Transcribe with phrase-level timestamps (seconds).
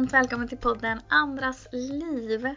[0.00, 2.54] varmt välkommen till podden Andras liv.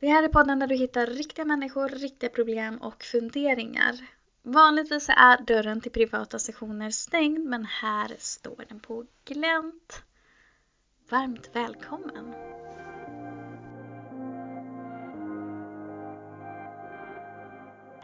[0.00, 3.94] Det här är podden där du hittar riktiga människor, riktiga problem och funderingar.
[4.42, 10.02] Vanligtvis är dörren till privata sessioner stängd men här står den på glänt.
[11.10, 12.34] Varmt välkommen!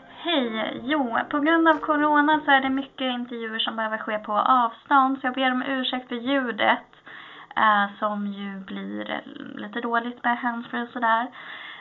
[0.09, 0.81] Hej!
[0.85, 5.19] Jo, på grund av corona så är det mycket intervjuer som behöver ske på avstånd
[5.21, 6.95] så jag ber om ursäkt för ljudet
[7.57, 11.27] eh, som ju blir eh, lite dåligt med handsfree och sådär.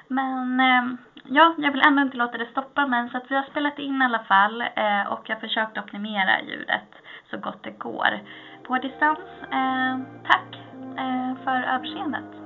[0.07, 0.83] Men eh,
[1.25, 4.01] ja, jag vill ändå inte låta det stoppa mig så att vi har spelat in
[4.01, 6.89] i alla fall eh, och jag har försökt optimera ljudet
[7.31, 8.19] så gott det går
[8.63, 9.19] på distans.
[9.51, 10.55] Eh, tack
[10.97, 12.43] eh, för överseendet.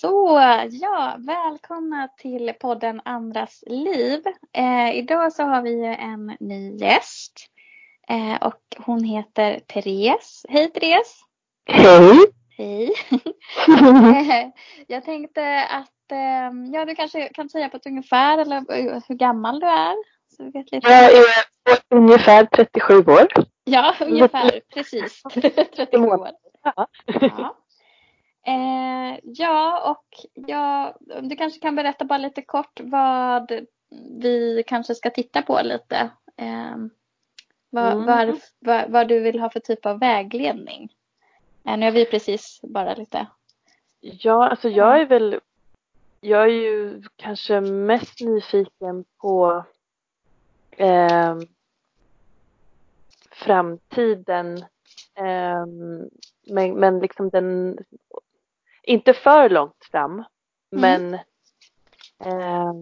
[0.00, 0.40] Så
[0.70, 4.22] ja, välkomna till podden Andras liv.
[4.52, 7.55] Eh, idag så har vi en ny gäst.
[8.10, 10.46] Eh, och hon heter Therese.
[10.48, 11.20] Hej Therese!
[11.66, 12.18] Hej!
[12.58, 12.92] Hej!
[13.68, 14.48] Eh,
[14.86, 18.60] jag tänkte att eh, ja, du kanske kan säga på ett ungefär eller
[19.08, 19.94] hur gammal du är.
[20.36, 20.88] Så vi vet lite.
[20.88, 21.24] Jag är
[21.90, 23.26] ungefär 37 år.
[23.64, 24.60] Ja, ungefär.
[24.74, 25.22] Precis.
[25.76, 26.30] 37 år.
[26.62, 26.86] Ja.
[27.20, 27.56] ja.
[28.46, 30.06] Eh, ja, och
[30.46, 33.52] ja, du kanske kan berätta bara lite kort vad
[34.20, 36.10] vi kanske ska titta på lite.
[36.36, 36.76] Eh,
[37.70, 38.06] vad, mm.
[38.06, 40.92] var, vad, vad, du vill ha för typ av vägledning.
[41.62, 43.26] Nu har vi precis bara lite.
[44.00, 45.40] Ja, alltså jag är väl,
[46.20, 49.64] jag är ju kanske mest nyfiken på
[50.70, 51.36] eh,
[53.30, 54.56] framtiden.
[55.14, 55.66] Eh,
[56.46, 57.78] men, men liksom den,
[58.82, 60.24] inte för långt fram, mm.
[60.70, 61.14] men
[62.24, 62.72] eh,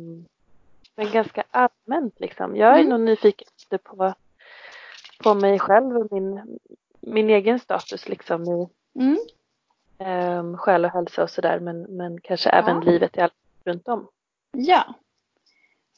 [0.97, 2.57] men ganska allmänt liksom.
[2.57, 2.89] Jag är mm.
[2.89, 3.49] nog nyfiken
[3.83, 4.15] på
[5.23, 6.59] på mig själv och min,
[7.01, 8.69] min egen status liksom i
[9.01, 9.19] mm.
[10.39, 12.55] um, själ och hälsa och sådär men, men kanske ja.
[12.55, 13.33] även livet i allt
[13.65, 14.09] runt om.
[14.53, 14.95] Ja.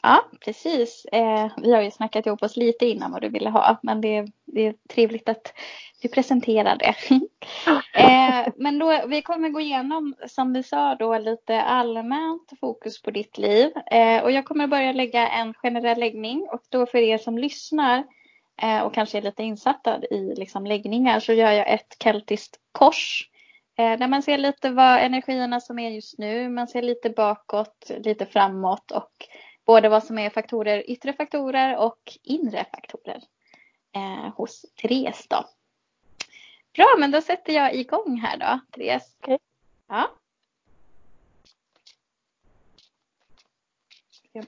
[0.03, 1.05] Ja, precis.
[1.13, 4.27] Eh, vi har ju snackat ihop oss lite innan vad du ville ha men det,
[4.45, 5.53] det är trevligt att
[6.03, 6.95] du presenterar det.
[8.01, 13.11] eh, men då, vi kommer gå igenom, som vi sa då, lite allmänt fokus på
[13.11, 13.71] ditt liv.
[13.91, 18.05] Eh, och jag kommer börja lägga en generell läggning och då för er som lyssnar
[18.63, 23.31] Eh, och kanske är lite insatta i liksom läggningar så gör jag ett keltiskt kors.
[23.77, 27.91] Eh, där man ser lite vad energierna som är just nu, man ser lite bakåt,
[27.99, 29.27] lite framåt och
[29.65, 33.23] både vad som är faktorer, yttre faktorer och inre faktorer
[33.93, 35.45] eh, hos Therese då.
[36.75, 39.17] Bra, men då sätter jag igång här då, Therese.
[39.23, 39.39] Okay.
[39.89, 40.11] Ja.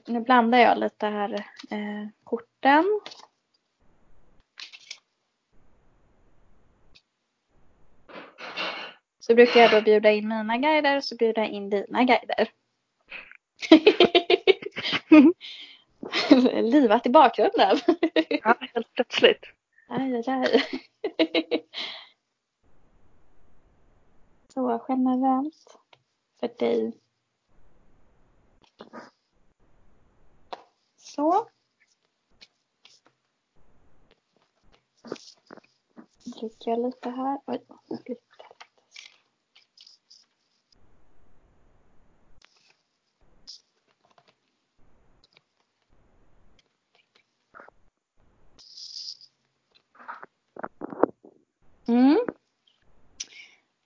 [0.05, 1.33] Nu blandar jag lite här
[1.69, 3.01] eh, korten.
[9.29, 12.51] Så brukar jag då bjuda in mina guider och så bjuda in dina guider.
[16.61, 17.77] Livat i bakgrunden.
[18.29, 19.45] ja, helt plötsligt.
[19.87, 20.63] Aj, aj, aj.
[24.53, 25.77] Så generellt
[26.39, 26.93] för dig.
[30.97, 31.47] Så.
[36.39, 37.39] Trycker jag lite här.
[37.45, 37.97] Oj, nu
[51.87, 52.19] Mm.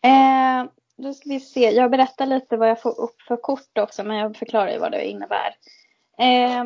[0.02, 1.72] Eh, då ska vi se.
[1.72, 4.92] Jag berättar lite vad jag får upp för kort också, men jag förklarar ju vad
[4.92, 5.56] det innebär.
[6.18, 6.64] Eh,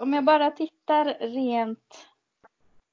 [0.00, 2.08] om jag bara tittar rent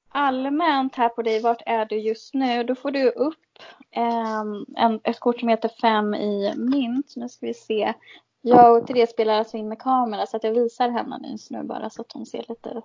[0.08, 2.64] allmänt här på dig, vart är du just nu?
[2.64, 3.58] Då får du upp
[3.90, 4.44] eh,
[4.76, 7.12] en, ett kort som heter fem i mynt.
[7.16, 7.94] Nu ska vi se.
[8.40, 11.90] Jag och Therese spelar alltså in med kamera så att jag visar henne nu bara
[11.90, 12.82] så att hon ser lite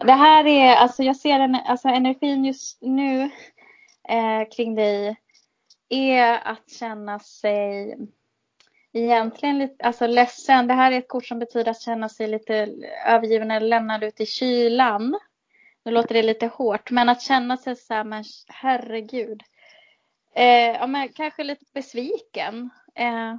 [0.00, 3.30] det här är, alltså jag ser en, alltså energin just nu
[4.08, 5.16] eh, kring dig
[5.88, 7.96] är att känna sig
[8.92, 10.66] egentligen lite, alltså ledsen.
[10.66, 12.68] Det här är ett kort som betyder att känna sig lite
[13.06, 15.18] övergiven eller lämnad ut i kylan.
[15.84, 19.42] Nu låter det lite hårt, men att känna sig så här, men herregud.
[20.34, 22.70] Eh, ja, men kanske lite besviken.
[22.94, 23.36] Eh,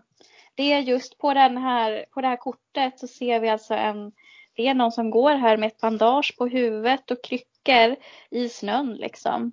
[0.56, 4.12] det är just på, den här, på det här kortet så ser vi alltså en
[4.58, 7.96] är någon som går här med ett bandage på huvudet och kryckor
[8.30, 9.52] i snön liksom.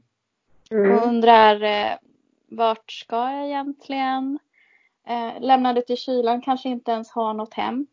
[0.71, 0.93] Mm.
[0.93, 1.97] Och undrar eh,
[2.49, 4.39] vart ska jag egentligen?
[5.07, 7.87] Eh, lämnade till kylan, kanske inte ens har något hem.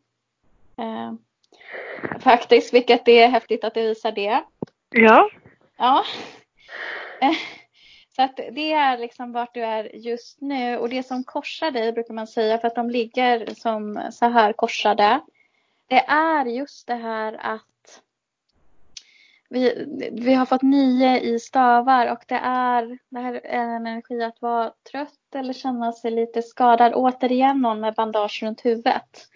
[0.77, 1.13] Eh,
[2.19, 4.43] faktiskt, vilket är häftigt att det visar det.
[4.89, 5.29] Ja.
[5.77, 6.03] Ja.
[8.15, 11.91] Så att det är liksom vart du är just nu och det som korsar dig
[11.93, 15.19] brukar man säga för att de ligger som så här korsade.
[15.91, 18.01] Det är just det här att
[19.49, 24.23] vi, vi har fått nio i stavar och det är, det här är en energi
[24.23, 26.93] att vara trött eller känna sig lite skadad.
[26.95, 29.27] Återigen någon med bandage runt huvudet.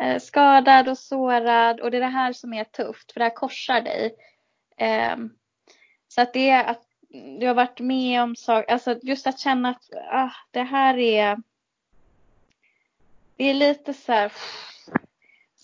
[0.00, 3.34] Eh, skadad och sårad och det är det här som är tufft för det här
[3.34, 4.14] korsar dig.
[4.76, 5.16] Eh,
[6.08, 6.82] så att det är att
[7.40, 11.36] du har varit med om saker, alltså just att känna att ah, det här är
[13.36, 14.32] det är lite så här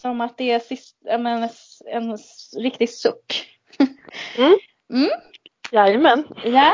[0.05, 1.49] som att det är sist, men,
[1.87, 2.19] en
[2.57, 3.49] riktig suck.
[4.39, 4.59] Mm.
[4.93, 5.11] Mm.
[5.73, 6.25] Jajamän.
[6.45, 6.73] Ja,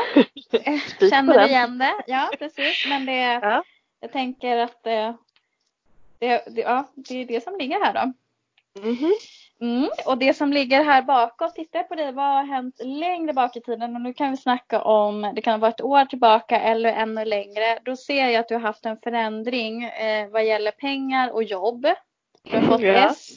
[1.09, 1.93] känner du igen det?
[2.07, 2.85] Ja, precis.
[2.89, 3.63] Men det, ja.
[3.99, 5.17] jag tänker att det,
[6.19, 8.13] det, ja, det är det som ligger här då.
[8.81, 9.11] Mm.
[9.61, 13.33] Mm, och det som ligger här bakom, tittar jag på dig, vad har hänt längre
[13.33, 13.95] bak i tiden?
[13.95, 17.79] Och nu kan vi snacka om, det kan vara ett år tillbaka eller ännu längre.
[17.83, 21.87] Då ser jag att du har haft en förändring eh, vad gäller pengar och jobb.
[22.43, 23.09] Du har fått ja.
[23.09, 23.29] S.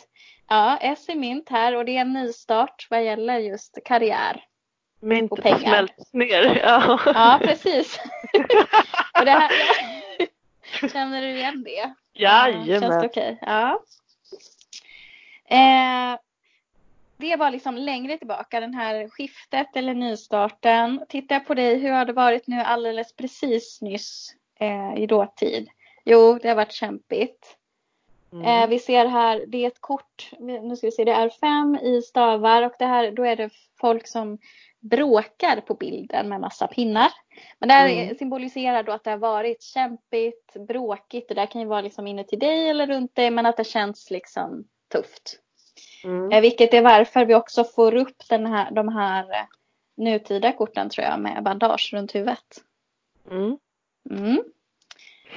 [0.48, 4.44] Ja, S i mynt här och det är en nystart vad gäller just karriär.
[5.00, 6.60] Myntet smälts ner.
[6.62, 8.00] Ja, ja precis.
[9.18, 9.50] och det här,
[10.92, 11.94] känner du igen det?
[12.12, 12.80] Jajamän.
[12.80, 13.32] Känns det okej?
[13.32, 13.36] Okay?
[13.40, 13.82] Ja.
[15.48, 16.18] Eh,
[17.16, 21.04] det var liksom längre tillbaka, den här skiftet eller nystarten.
[21.08, 25.68] Tittar jag på dig, hur har det varit nu alldeles precis nyss eh, i dåtid?
[26.04, 27.56] Jo, det har varit kämpigt.
[28.34, 28.46] Mm.
[28.46, 31.76] Eh, vi ser här, det är ett kort, nu ska vi se, det är fem
[31.76, 33.50] i stavar och det här, då är det
[33.80, 34.38] folk som
[34.80, 37.08] bråkar på bilden med massa pinnar.
[37.58, 38.14] Men det här mm.
[38.18, 41.28] symboliserar då att det har varit kämpigt, bråkigt.
[41.28, 44.10] Det där kan ju vara liksom inuti dig eller runt dig men att det känns
[44.10, 45.40] liksom tufft.
[46.04, 46.32] Mm.
[46.32, 49.46] Eh, vilket är varför vi också får upp den här, de här eh,
[49.96, 52.62] nutida korten tror jag med bandage runt huvudet.
[53.30, 53.58] Mm.
[54.10, 54.42] Mm.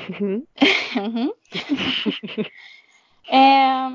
[0.96, 1.32] mm.
[3.28, 3.90] eh,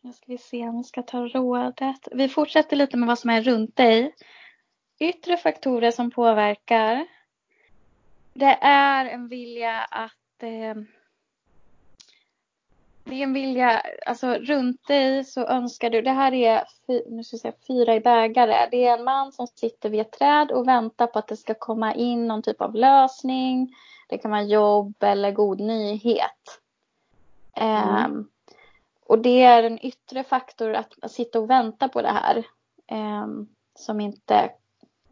[0.00, 2.08] nu ska vi se om vi ska ta rådet.
[2.12, 4.14] Vi fortsätter lite med vad som är runt dig.
[4.98, 7.06] Yttre faktorer som påverkar.
[8.32, 10.74] Det är en vilja att eh,
[13.04, 17.34] det är en vilja, alltså runt dig så önskar du, det här är nu ska
[17.34, 18.68] jag säga, fyra i bägare.
[18.70, 21.54] Det är en man som sitter vid ett träd och väntar på att det ska
[21.54, 23.74] komma in någon typ av lösning.
[24.08, 26.60] Det kan vara jobb eller god nyhet.
[27.54, 28.04] Mm.
[28.04, 28.28] Um,
[29.06, 32.46] och det är en yttre faktor att, att, sitta och vänta på det här.
[33.22, 34.50] Um, som inte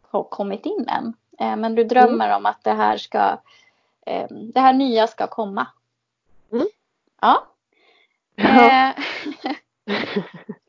[0.01, 1.13] har kommit in än.
[1.39, 2.37] Um, men du drömmer mm.
[2.37, 3.37] om att det här ska,
[4.53, 5.67] det här nya ska komma.
[6.51, 6.67] Mm.
[7.21, 7.47] Ja.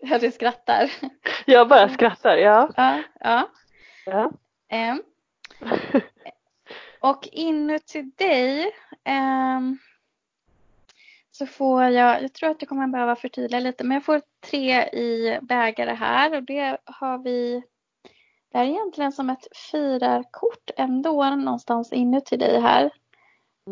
[0.03, 0.19] Ja.
[0.19, 0.91] du skrattar.
[1.47, 2.71] Jag bara skrattar, ja.
[2.77, 3.03] Ja.
[3.21, 3.49] ja.
[4.69, 4.99] ja.
[7.01, 8.73] Och inuti dig
[9.09, 9.79] um,
[11.33, 14.83] så får jag, jag tror att jag kommer behöva förtydliga lite, men jag får tre
[14.83, 17.63] i bägare här och det har vi
[18.53, 22.81] det är egentligen som ett firarkort ändå någonstans inuti dig här.
[22.81, 22.93] Mm.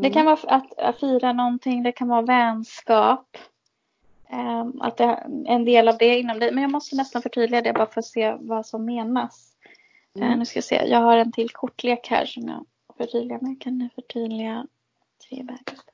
[0.03, 0.39] Det kan vara
[0.77, 3.37] att, fira någonting, det kan vara vänskap.
[4.33, 6.53] Um, att det är en del av det inom dig.
[6.53, 9.57] Men jag måste nästan förtydliga det bara för att se vad som menas.
[10.17, 10.39] Eh, mm.
[10.39, 13.39] Nu ska jag se, jag har en till kortlek här som jag förtydligar.
[13.43, 14.67] Men kan ni förtydliga
[15.29, 15.88] tre bägare?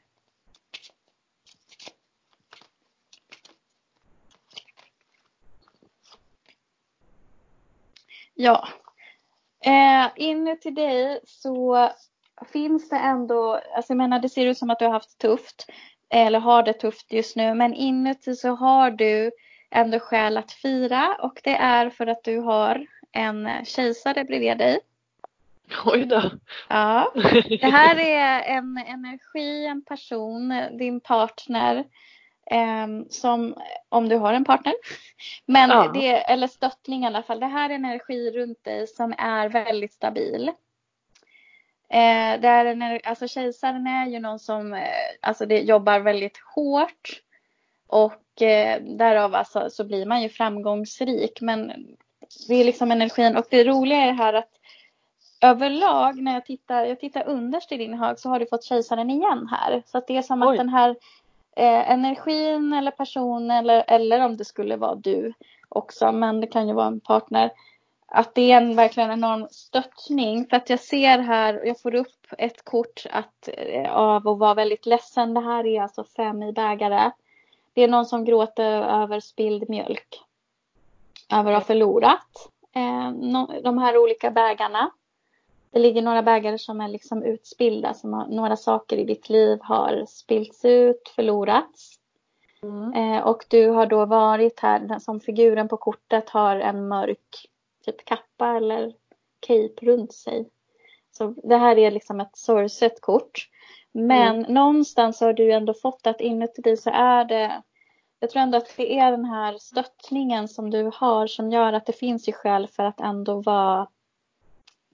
[8.34, 8.68] Ja.
[9.64, 11.90] Eh, inuti dig så
[12.52, 15.66] finns det ändå, alltså jag menar det ser ut som att du har haft tufft
[16.08, 17.54] eller har det tufft just nu.
[17.54, 19.30] Men inuti så har du
[19.70, 24.80] ändå skäl att fira och det är för att du har en kejsare bredvid dig.
[25.84, 26.22] Oj då.
[26.68, 27.12] Ja.
[27.60, 31.84] Det här är en energi, en person, din partner.
[32.46, 33.54] Eh, som,
[33.88, 34.74] om du har en partner.
[35.46, 35.90] Men ja.
[35.94, 37.40] det, eller stöttning i alla fall.
[37.40, 40.48] Det här är en energi runt dig som är väldigt stabil.
[41.88, 44.88] Eh, där när, alltså kejsaren är ju någon som eh,
[45.22, 47.20] alltså det jobbar väldigt hårt
[47.86, 51.40] och eh, därav alltså, så blir man ju framgångsrik.
[51.40, 51.72] Men
[52.48, 54.50] det är liksom energin och det roliga är här att
[55.40, 59.10] överlag när jag tittar, jag tittar underst i din hög så har du fått kejsaren
[59.10, 59.82] igen här.
[59.86, 60.48] Så att det är som Oj.
[60.48, 60.96] att den här
[61.56, 65.32] eh, energin eller personen eller, eller om det skulle vara du
[65.68, 67.50] också, men det kan ju vara en partner
[68.16, 72.26] att det är en verkligen enorm stöttning för att jag ser här, jag får upp
[72.38, 75.34] ett kort att, eh, av att vara väldigt ledsen.
[75.34, 77.10] Det här är alltså fem i bägare.
[77.72, 80.20] Det är någon som gråter över spilld mjölk.
[81.32, 82.50] Över att ha förlorat.
[82.74, 84.90] eh, no, de här olika bägarna.
[85.74, 89.58] Det ligger några bägare som är liksom utspillda, som har, några saker i ditt liv
[89.62, 91.98] har spillts ut, förlorats.
[92.62, 92.92] Mm.
[92.92, 97.50] Eh, och du har då varit här, som figuren på kortet har en mörk
[97.84, 98.92] typ kappa eller
[99.40, 100.48] cape runt sig.
[101.12, 103.48] Så det här är liksom ett sorgset kort.
[103.92, 104.54] Men mm.
[104.54, 107.62] någonstans har du ändå fått att inuti dig så är det
[108.20, 111.86] jag tror ändå att det är den här stöttningen som du har som gör att
[111.86, 113.88] det finns ju skäl för att ändå vara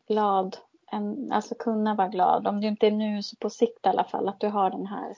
[0.09, 0.57] glad.
[0.93, 2.47] En, alltså kunna vara glad.
[2.47, 4.87] Om du inte är nu så på sikt i alla fall att du har den
[4.87, 5.11] här.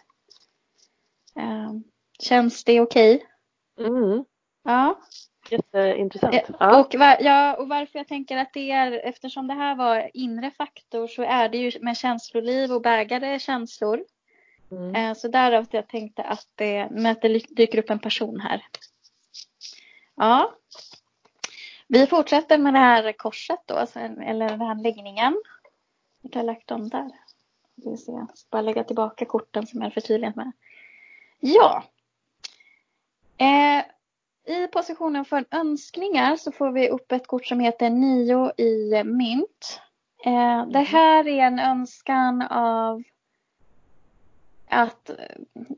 [1.36, 1.72] Eh,
[2.18, 3.26] känns det okej?
[3.76, 3.86] Okay?
[3.86, 4.24] Mm.
[4.64, 5.00] Ja.
[5.50, 6.34] Jätteintressant.
[6.34, 6.80] Eh, ja.
[6.80, 10.50] Och, var, ja, och varför jag tänker att det är, eftersom det här var inre
[10.50, 14.04] faktor så är det ju med känsloliv och bägade känslor.
[14.70, 14.94] Mm.
[14.94, 18.40] Eh, så därav att jag tänkte att det, med att det dyker upp en person
[18.40, 18.62] här.
[20.16, 20.54] Ja.
[21.88, 23.74] Vi fortsätter med det här korset då,
[24.26, 25.42] eller den här läggningen.
[26.22, 27.10] Jag har lagt dem där.
[27.74, 28.12] Vi se.
[28.12, 30.52] Jag ska bara lägga tillbaka korten som jag är förtydligat med.
[31.40, 31.84] Ja.
[33.36, 33.84] Eh,
[34.56, 39.80] I positionen för önskningar så får vi upp ett kort som heter Nio i mynt.
[40.24, 43.02] Eh, det här är en önskan av
[44.68, 45.10] att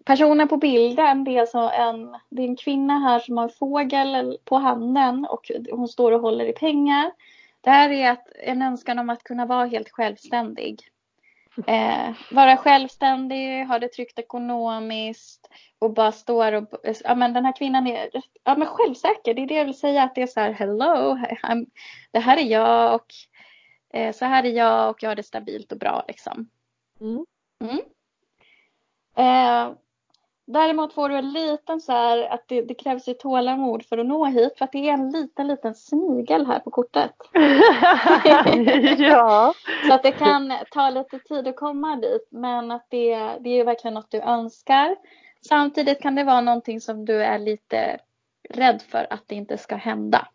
[0.04, 3.50] personen på bilden, det är, alltså en, det är en kvinna här som har en
[3.50, 7.12] fågel på handen och hon står och håller i pengar.
[7.64, 10.88] Det här är att, en önskan om att kunna vara helt självständig.
[11.66, 16.68] Eh, vara självständig, ha det tryggt ekonomiskt och bara står och,
[17.04, 18.10] ja men den här kvinnan är
[18.44, 19.34] ja, men självsäker.
[19.34, 21.66] Det är det jag vill säga att det är så här, hello, I'm,
[22.10, 23.06] det här är jag och
[23.94, 26.48] eh, så här är jag och jag har det stabilt och bra liksom.
[27.00, 27.26] Mm.
[27.60, 27.80] Mm.
[29.16, 29.76] Eh,
[30.44, 34.06] däremot får du en liten så här att det, det krävs ju tålamod för att
[34.06, 37.12] nå hit för att det är en liten liten snigel här på kortet.
[38.98, 39.54] ja.
[39.86, 43.64] Så att det kan ta lite tid att komma dit men att det, det är
[43.64, 44.96] verkligen något du önskar.
[45.48, 47.98] Samtidigt kan det vara någonting som du är lite
[48.50, 50.28] rädd för att det inte ska hända.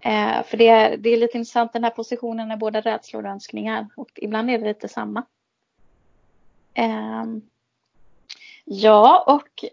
[0.00, 3.30] Eh, för det är, det är lite intressant, den här positionen är både rädslor och
[3.30, 5.22] önskningar och ibland är det lite samma.
[6.74, 7.24] Eh,
[8.68, 9.64] Ja, och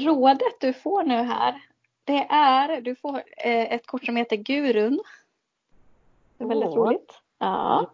[0.00, 1.62] rådet du får nu här,
[2.04, 5.00] det är, du får eh, ett kort som heter Gurun.
[6.38, 6.76] Det är väldigt oh.
[6.76, 7.12] roligt.
[7.38, 7.90] Ja.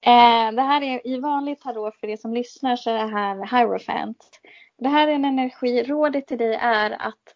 [0.00, 3.58] Eh, det här är i vanlig tarot för er som lyssnar så är det här
[3.58, 4.40] Hierophant.
[4.76, 7.34] Det här är en energi, rådet till dig är att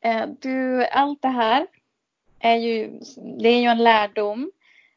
[0.00, 1.66] eh, du, allt det här
[2.38, 4.52] är ju, det är ju en lärdom.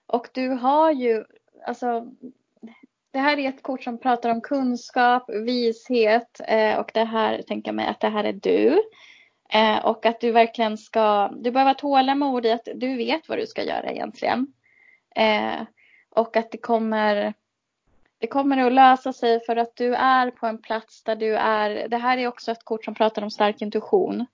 [0.06, 1.26] Och du har ju,
[1.66, 2.08] alltså
[3.16, 7.70] det här är ett kort som pratar om kunskap, vishet eh, och det här tänker
[7.70, 8.82] jag mig att det här är du.
[9.50, 13.38] Eh, och att du verkligen ska, du behöver ha tålamod i att du vet vad
[13.38, 14.48] du ska göra egentligen.
[15.16, 15.62] Eh,
[16.10, 17.34] och att det kommer,
[18.18, 21.88] det kommer att lösa sig för att du är på en plats där du är,
[21.88, 24.26] det här är också ett kort som pratar om stark intuition.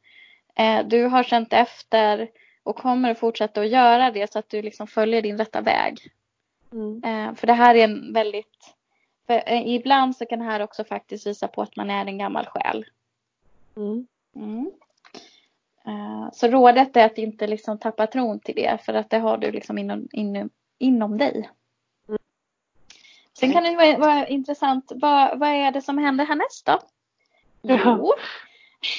[0.56, 2.30] Eh, du har känt efter
[2.64, 6.12] och kommer att fortsätta att göra det så att du liksom följer din rätta väg.
[6.72, 7.04] Mm.
[7.04, 8.76] Eh, för det här är en väldigt,
[9.28, 12.46] eh, ibland så kan det här också faktiskt visa på att man är en gammal
[12.46, 12.86] själ.
[13.76, 14.08] Mm.
[14.36, 14.72] Mm.
[15.86, 19.38] Eh, så rådet är att inte liksom tappa tron till det för att det har
[19.38, 21.50] du liksom inom, inom, inom dig.
[23.34, 26.80] Sen kan det vara, vara intressant, vad, vad är det som händer härnäst då?
[27.62, 28.14] Jo,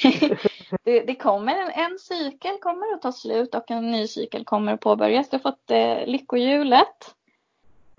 [0.83, 4.73] det, det, kommer en, en cykel kommer att ta slut och en ny cykel kommer
[4.73, 5.29] att påbörjas.
[5.29, 7.15] Du har fått eh, lyckohjulet.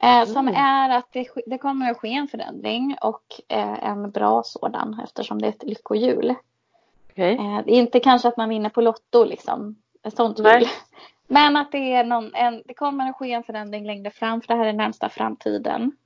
[0.02, 0.54] Eh, som mm.
[0.54, 5.42] är att det, det, kommer att ske en förändring och eh, en bra sådan eftersom
[5.42, 6.34] det är ett lyckohjul.
[7.12, 7.34] Okay.
[7.34, 10.68] Eh, inte kanske att man vinner på Lotto liksom, ett sånt hjul.
[11.26, 14.48] Men att det, är någon, en, det kommer att ske en förändring längre fram för
[14.48, 15.96] det här är närmsta framtiden.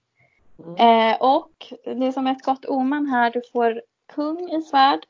[0.64, 0.76] Mm.
[0.76, 5.06] Eh, och det är som ett gott oman här, du får kung i svärd.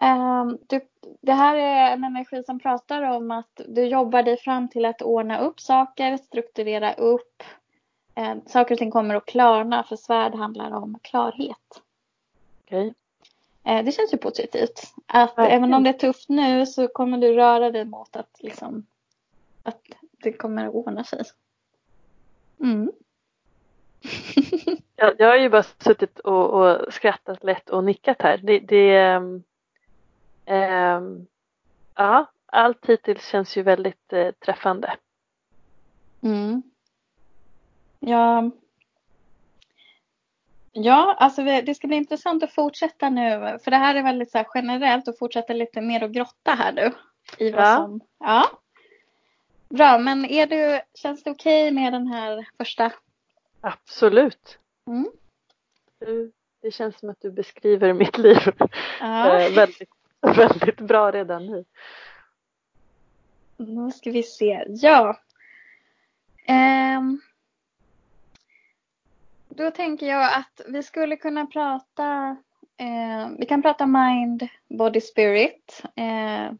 [0.00, 0.80] Eh, du,
[1.20, 5.02] det här är en energi som pratar om att du jobbar dig fram till att
[5.02, 7.42] ordna upp saker, strukturera upp,
[8.20, 11.82] eh, saker och ting kommer att klarna för svärd handlar om klarhet.
[12.64, 12.92] Okay.
[13.64, 14.94] Eh, det känns ju positivt.
[15.06, 15.50] Att okay.
[15.50, 18.86] även om det är tufft nu så kommer du röra dig mot att liksom
[19.62, 19.80] att
[20.12, 21.22] det kommer att ordna sig.
[22.60, 22.92] Mm.
[24.96, 28.40] jag, jag har ju bara suttit och, och, skrattat lätt och nickat här.
[28.42, 28.96] Det, det
[30.46, 31.26] ähm,
[31.94, 34.96] ja, allt hittills känns ju väldigt äh, träffande.
[36.20, 36.62] Mm.
[38.00, 38.50] Ja.
[40.72, 43.58] Ja, alltså det ska bli intressant att fortsätta nu.
[43.64, 46.92] För det här är väldigt så generellt och fortsätta lite mer och grotta här nu.
[47.38, 47.76] I vad ja.
[47.76, 48.50] Som, ja.
[49.68, 52.92] Bra, men är du, känns det okej okay med den här första?
[53.60, 54.58] Absolut.
[54.86, 55.10] Mm.
[55.98, 58.52] Du, det känns som att du beskriver mitt liv
[59.00, 59.38] Ja.
[59.38, 59.90] eh, väldigt,
[60.20, 61.64] väldigt bra redan nu.
[63.56, 64.64] Nu ska vi se.
[64.68, 65.20] Ja.
[66.46, 67.20] Ehm.
[69.60, 72.36] Då tänker jag att vi skulle kunna prata
[72.78, 76.52] eh, Vi kan prata mind, body, spirit eh,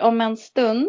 [0.00, 0.88] om en stund.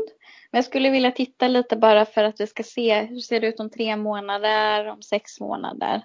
[0.52, 3.48] Men jag skulle vilja titta lite bara för att vi ska se hur ser det
[3.48, 5.96] ut om tre månader, om sex månader.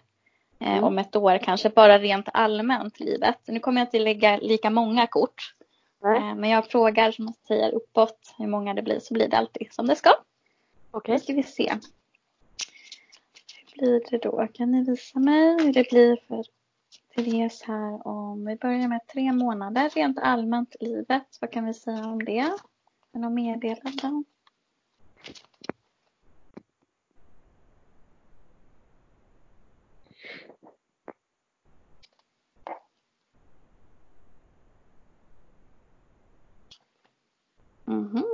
[0.60, 0.84] Eh, Mm.
[0.84, 3.38] Om ett år kanske, bara rent allmänt livet.
[3.46, 5.54] Nu kommer jag inte lägga lika många kort.
[6.04, 9.36] Eh, Men jag frågar som man säger uppåt hur många det blir så blir det
[9.36, 10.10] alltid som det ska.
[10.90, 11.14] okej.
[11.14, 11.72] Nu ska vi se.
[13.80, 14.48] Hur blir det då?
[14.54, 16.44] Kan ni visa mig hur det blir för
[17.14, 21.38] Therese här om vi börjar med tre månader rent allmänt livet.
[21.40, 22.52] Vad kan vi säga om det?
[23.12, 24.24] Med några meddelanden?
[37.86, 38.24] -hmm.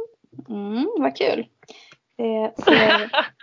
[0.48, 1.48] Mm, vad kul.
[2.16, 3.10] Det ser...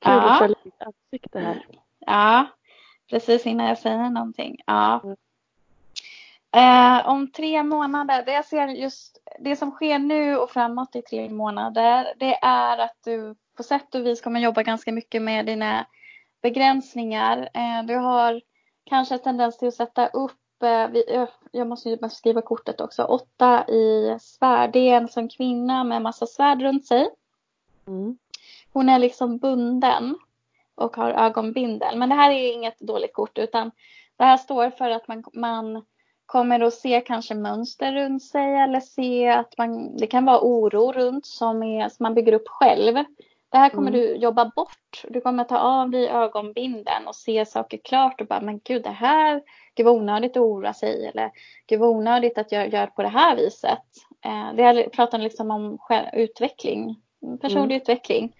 [0.00, 0.32] Kul Ja.
[0.32, 1.66] att följa ditt ansikte här.
[1.98, 2.46] Ja,
[3.10, 4.56] precis innan jag säger någonting.
[4.66, 5.00] Ja.
[5.04, 5.16] Mm.
[6.52, 11.02] Eh, om tre månader, det jag ser just, det som sker nu och framåt i
[11.02, 15.46] tre månader, det är att du på sätt och vis kommer jobba ganska mycket med
[15.46, 15.86] dina
[16.42, 17.48] begränsningar.
[17.54, 18.40] Eh, du har
[18.84, 22.42] kanske en tendens till att sätta upp, eh, vi, eh, jag måste ju bara skriva
[22.42, 24.72] kortet också, åtta i svärd.
[24.72, 27.08] Det är en som kvinna med massa svärd runt sig.
[27.86, 28.18] Mm.
[28.72, 30.14] Hon är liksom bunden
[30.74, 31.98] och har ögonbindel.
[31.98, 33.70] Men det här är inget dåligt kort utan
[34.16, 35.84] det här står för att man, man
[36.26, 40.92] kommer att se kanske mönster runt sig eller se att man, det kan vara oro
[40.92, 42.94] runt som, är, som man bygger upp själv.
[43.48, 44.00] Det här kommer Mm.
[44.00, 45.04] du jobba bort.
[45.08, 48.90] Du kommer ta av dig ögonbinden och se saker klart och bara men gud det
[48.90, 49.42] här,
[49.74, 51.30] gud vad onödigt att oroa sig eller
[51.66, 53.78] gud vad onödigt att jag gör på det här viset.
[54.24, 56.96] Eh, det här pratar liksom om själv, utveckling,
[57.40, 57.76] personlig Mm.
[57.82, 58.36] utveckling.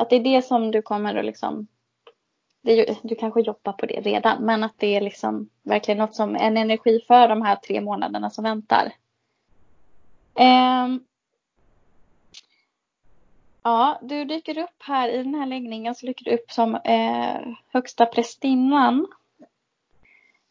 [0.00, 1.66] Att det är det som du kommer att liksom
[2.62, 6.36] det du kanske jobbar på det redan, men att det är liksom verkligen något som
[6.36, 8.92] en energi för de här tre månaderna som väntar.
[10.34, 11.00] Ehm.
[13.62, 17.54] ja, du dyker upp här i den här läggningen så dyker du upp som eh,
[17.72, 19.06] högsta prästinnan.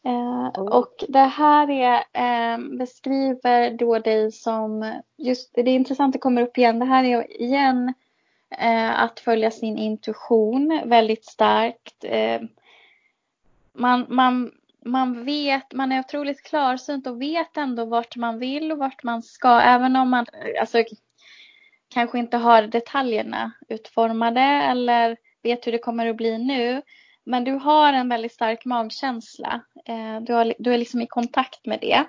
[0.05, 6.19] Eh, och det här är, eh, beskriver då dig som, just det är intressant, det
[6.19, 7.93] kommer upp igen, det här är igen eh,
[8.57, 12.03] Eh, att följa sin intuition väldigt starkt.
[12.03, 12.41] Eh,
[13.73, 14.51] man, man,
[14.85, 19.23] man vet, man är otroligt klarsynt och vet ändå vart man vill och vart man
[19.23, 20.83] ska, även om man eh, alltså,
[21.89, 26.81] kanske inte har detaljerna utformade eller vet hur det kommer att bli nu.
[27.23, 29.61] Men du har en väldigt stark magkänsla.
[29.85, 32.05] Eh, du, har, du är liksom i kontakt med det.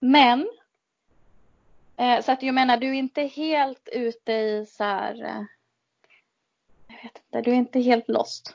[0.00, 0.46] Men
[2.22, 5.42] så att jag menar, du är inte helt ute i så här eh,
[6.88, 8.54] jag vet inte, du är inte helt lost.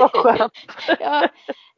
[0.00, 0.52] Vad skönt.
[1.00, 1.24] ja,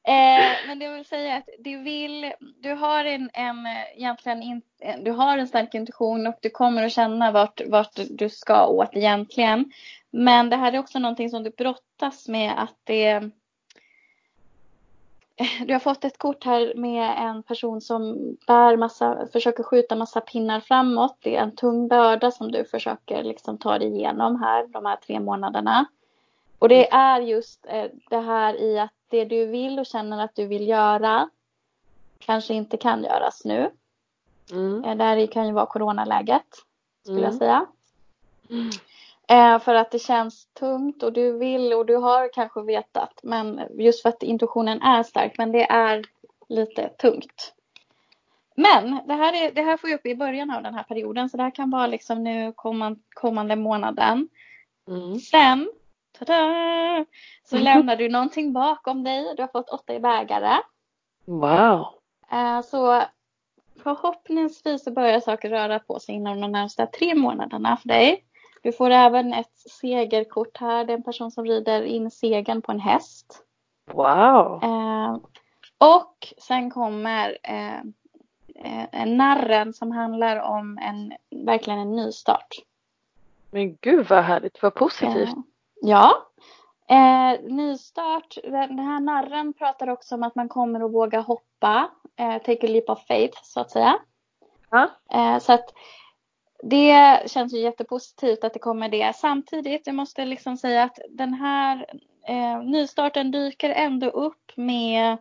[0.06, 3.66] eh, men det vill säga att du vill, du har en, en
[3.96, 4.62] egentligen in,
[5.02, 8.96] du har en stark intuition och du kommer att känna vart, vart du ska åt
[8.96, 9.72] egentligen.
[10.10, 13.30] Men det här är också någonting som du brottas med att det
[15.66, 20.20] du har fått ett kort här med en person som bär massa, försöker skjuta massa
[20.20, 21.16] pinnar framåt.
[21.22, 24.96] Det är en tung börda som du försöker liksom ta dig igenom här de här
[24.96, 25.84] tre månaderna.
[26.58, 30.34] Och det är just eh, det här i att det du vill och känner att
[30.34, 31.28] du vill göra
[32.18, 33.70] kanske inte kan göras nu.
[34.52, 34.84] Mm.
[34.84, 36.46] Eh, Där kan ju vara coronaläget
[37.02, 37.38] skulle jag Mm.
[37.38, 37.66] säga.
[39.32, 43.20] Eh, för att det känns tungt och du vill och du har kanske vetat.
[43.22, 45.38] Men just för att intuitionen är stark.
[45.38, 46.04] Men det är
[46.48, 47.54] lite tungt.
[48.56, 51.28] Men det här, är, det här får jag upp i början av den här perioden.
[51.28, 54.28] Så det här kan vara liksom nu komman, kommande månaden.
[54.88, 55.18] Mm.
[55.18, 55.70] Sen
[56.18, 57.04] tada,
[57.44, 59.34] så lämnar du någonting bakom dig.
[59.36, 60.56] Du har fått åtta i bägare.
[61.24, 61.86] Wow.
[62.32, 63.02] Eh, så
[63.82, 68.24] förhoppningsvis så börjar saker röra på sig inom de närmsta tre månaderna för dig.
[68.62, 70.84] Du får även ett segerkort här.
[70.84, 73.44] Det är en person som rider in segern på en häst.
[73.92, 74.62] Wow.
[74.62, 75.16] Eh,
[75.78, 77.78] och sen kommer eh,
[78.54, 81.12] eh, en narren som handlar om en,
[81.46, 82.54] verkligen en nystart.
[83.50, 85.28] Men gud vad härligt, vad positivt.
[85.28, 85.34] Eh,
[85.80, 86.12] ja.
[86.88, 91.88] Eh, nystart, den här narren pratar också om att man kommer att våga hoppa.
[92.16, 93.94] Eh, take a leap of faith så att säga.
[94.70, 94.90] Ja.
[95.12, 95.74] Eh, så att
[96.62, 99.16] det känns ju jättepositivt att det kommer det.
[99.16, 101.86] Samtidigt, jag måste liksom säga att den här
[102.28, 105.18] eh, nystarten dyker ändå upp med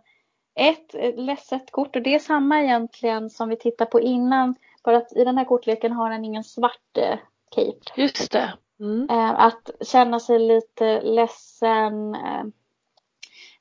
[0.56, 4.56] ett ledset kort och det är samma egentligen som vi tittade på innan.
[4.84, 7.18] Bara att i den här kortleken har den ingen svart eh,
[7.56, 8.02] cape.
[8.02, 8.54] Just det.
[8.80, 9.10] Mm.
[9.10, 12.16] Eh, att känna sig lite ledsen.
[12.16, 12.44] Eh.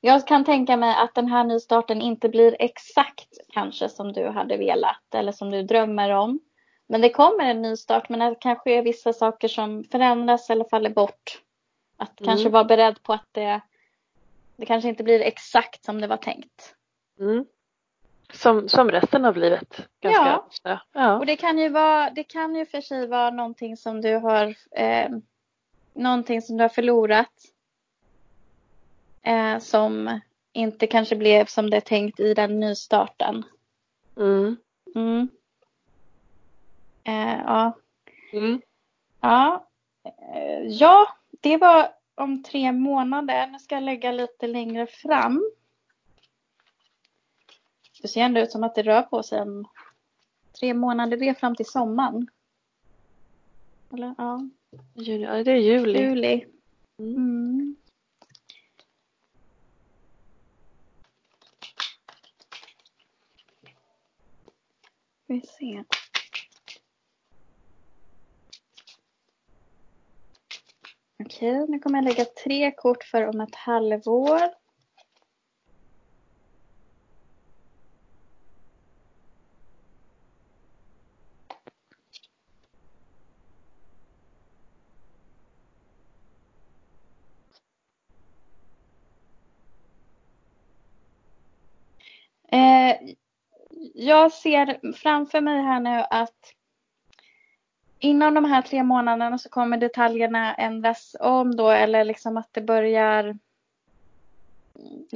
[0.01, 4.57] Jag kan tänka mig att den här nystarten inte blir exakt kanske som du hade
[4.57, 6.39] velat eller som du drömmer om.
[6.91, 10.89] Men det kommer en nystart men det kanske är vissa saker som förändras eller faller
[10.89, 11.41] bort.
[11.97, 12.27] Att mm.
[12.27, 13.61] kanske vara beredd på att det,
[14.55, 16.75] det kanske inte blir exakt som det var tänkt.
[17.19, 17.45] Mm.
[18.33, 19.87] Som, som resten av livet.
[20.01, 20.45] Ganska ja.
[20.47, 20.81] ofta.
[20.93, 21.19] ja.
[21.19, 24.55] Och det kan ju vara, det kan ju för sig vara någonting som du har,
[24.71, 25.09] eh,
[25.93, 27.33] någonting som du har förlorat.
[29.21, 30.19] Eh, som
[30.53, 33.43] inte kanske blev som det är tänkt i den nystarten.
[34.17, 34.57] Mm.
[34.95, 35.29] Mm.
[37.03, 37.77] Eh, ja.
[38.33, 38.61] Mm.
[39.21, 39.67] Ja.
[40.03, 41.07] Eh, ja,
[41.41, 43.47] det var om tre månader.
[43.47, 45.51] Nu ska jag lägga lite längre fram.
[48.01, 49.67] Det ser ändå ut som att det rör på sig en
[50.59, 51.17] tre månader.
[51.17, 52.27] Det är fram till sommaren.
[53.93, 54.49] Eller ja.
[54.93, 55.99] Juni, ja det är juli.
[55.99, 56.45] Juli.
[56.99, 57.15] Mm.
[57.15, 57.75] mm.
[65.27, 65.85] Vi ser.
[71.25, 74.41] Okej, nu kommer jag lägga tre kort för om ett halvår.
[92.51, 92.97] Eh,
[93.93, 96.53] jag ser framför mig här nu att
[98.01, 102.61] inom de här tre månaderna så kommer detaljerna ändras om då eller liksom att det
[102.61, 103.37] börjar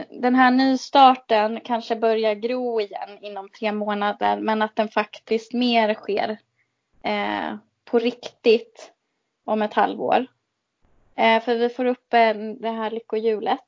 [0.10, 5.93] den här nystarten kanske börjar gro igen inom tre månader men att den faktiskt mer
[5.93, 6.38] sker
[7.04, 8.91] eh, på riktigt
[9.43, 10.26] om ett halvår.
[11.15, 13.65] Eh, för vi får upp eh, det här lyckohjulet.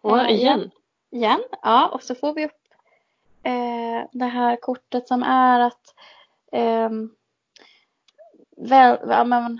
[0.00, 0.70] Och igen?
[1.10, 1.88] Igen, ja.
[1.88, 2.68] Och så får vi upp
[3.42, 5.94] eh, det här kortet som är att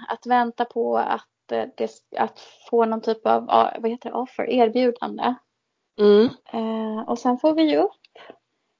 [0.08, 3.46] att vänta på att, eh, det, att få någon typ av
[3.78, 5.34] vad heter det, offer, erbjudande.
[5.98, 6.28] Mm.
[6.52, 7.92] Eh, och sen får vi ju upp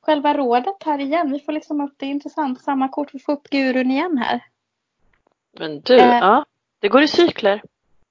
[0.00, 1.33] själva rådet här igen.
[1.33, 4.44] Vi får liksom upp det intressant, samma kort, vi får upp gurun igen här.
[5.59, 6.44] Men du, eh, ja,
[6.79, 7.62] det går i cykler.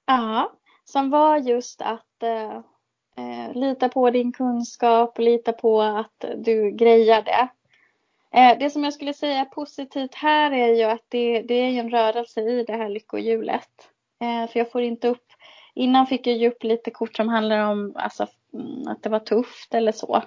[0.06, 0.52] Ja,
[0.84, 2.56] som var just att eh,
[3.16, 7.48] eh, lita på din kunskap, lita på att du grejar det.
[8.34, 11.90] Eh, det som jag skulle säga positivt här är ju att det, det är en
[11.90, 13.90] rörelse i det här lyckohjulet.
[14.20, 15.26] Eh, för jag får inte upp,
[15.74, 19.18] innan fick jag ju upp lite kort som handlar om alltså, mm, att det var
[19.18, 20.22] tufft eller så.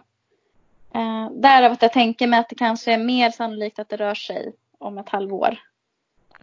[0.93, 4.15] Eh, därav att jag tänker mig att det kanske är mer sannolikt att det rör
[4.15, 5.57] sig om ett halvår.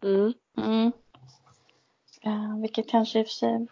[0.02, 0.32] Mm.
[0.56, 0.92] Mm.
[2.60, 3.66] Vilket kanske i och för sig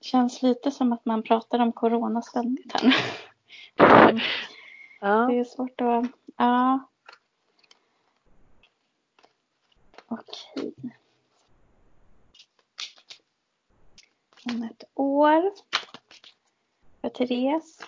[0.00, 2.94] känns lite som att man pratar om corona ständigt här nu.
[5.00, 5.26] ja.
[5.26, 6.04] Det är svårt att,
[6.36, 6.88] ja.
[10.12, 10.74] Okej.
[14.44, 15.52] Om ett år.
[17.00, 17.78] För Therese.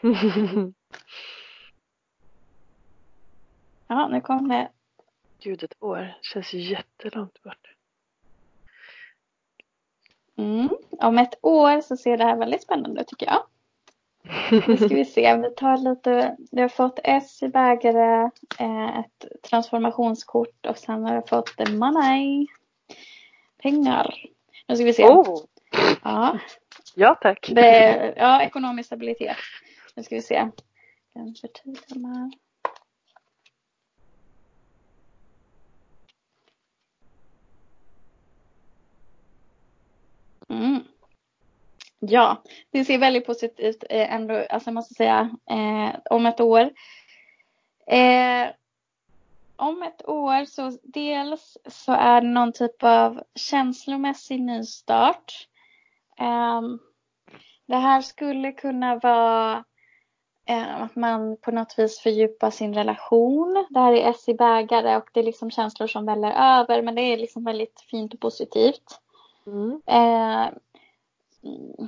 [3.86, 4.70] ja, nu kom det.
[5.38, 7.74] Gud, ett år känns jättelångt bort.
[10.36, 10.68] Mm.
[10.90, 13.46] Om ett år så ser det här väldigt spännande ut tycker jag.
[14.68, 19.42] Nu ska vi se, vi tar lite, vi har fått S i bägare, eh, ett
[19.42, 22.46] transformationskort och sen har jag fått money,
[23.62, 24.14] pengar.
[24.68, 25.04] Nu ska vi se.
[25.04, 25.38] Oh.
[26.02, 26.38] Ja.
[26.94, 27.50] ja tack.
[27.52, 29.36] Det, ja, ekonomisk stabilitet.
[29.94, 30.50] Nu ska vi se.
[31.14, 32.30] Den förtydligar
[40.48, 40.91] Mm.
[42.04, 46.70] Ja, det ser väldigt positivt eh, ändå, alltså jag måste säga, eh, om ett år.
[47.86, 48.46] Eh,
[49.56, 55.48] om ett år så dels så är det någon typ av känslomässig nystart.
[56.18, 56.62] Eh,
[57.66, 59.64] det här skulle kunna vara
[60.46, 63.66] eh, att man på något vis fördjupar sin relation.
[63.70, 66.94] Det här är S i bägare och det är liksom känslor som väller över men
[66.94, 69.00] det är liksom väldigt fint och positivt.
[69.46, 69.80] Mm.
[71.42, 71.86] Eh,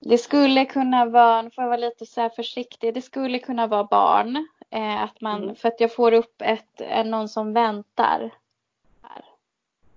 [0.00, 3.84] det skulle kunna vara, nu får jag vara lite så försiktig, det skulle kunna vara
[3.84, 4.48] barn.
[4.70, 5.56] Eh, att man, mm.
[5.56, 8.30] För att jag får upp ett, någon som väntar.